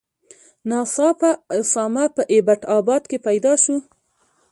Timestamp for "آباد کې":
2.77-3.17